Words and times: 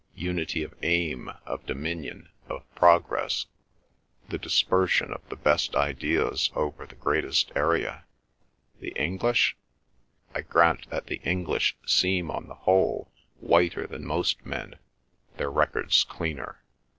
Unity 0.15 0.63
of 0.63 0.73
aim, 0.81 1.29
of 1.45 1.63
dominion, 1.67 2.27
of 2.49 2.63
progress. 2.73 3.45
The 4.29 4.39
dispersion 4.39 5.13
of 5.13 5.21
the 5.29 5.35
best 5.35 5.75
ideas 5.75 6.49
over 6.55 6.87
the 6.87 6.95
greatest 6.95 7.51
area." 7.55 8.05
"The 8.79 8.93
English?" 8.99 9.55
"I 10.33 10.41
grant 10.41 10.89
that 10.89 11.05
the 11.05 11.17
English 11.23 11.77
seem, 11.85 12.31
on 12.31 12.47
the 12.47 12.55
whole, 12.65 13.11
whiter 13.39 13.85
than 13.85 14.03
most 14.03 14.43
men, 14.43 14.77
their 15.37 15.51
records 15.51 16.03
cleaner. 16.03 16.63